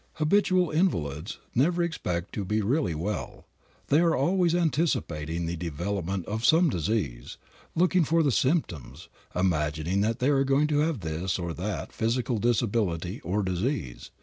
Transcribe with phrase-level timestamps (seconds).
[0.13, 3.45] Habitual invalids never expect to be really well.
[3.89, 7.37] They are always anticipating the development of some disease,
[7.75, 12.39] looking for the symptoms, imagining that they are going to have this or that physical
[12.39, 14.09] disability or disease.